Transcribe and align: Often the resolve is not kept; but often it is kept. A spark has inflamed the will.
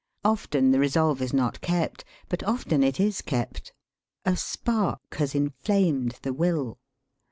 Often 0.25 0.71
the 0.71 0.79
resolve 0.79 1.21
is 1.21 1.31
not 1.31 1.61
kept; 1.61 2.03
but 2.27 2.41
often 2.41 2.81
it 2.81 2.99
is 2.99 3.21
kept. 3.21 3.71
A 4.25 4.35
spark 4.35 5.13
has 5.17 5.35
inflamed 5.35 6.17
the 6.23 6.33
will. 6.33 6.79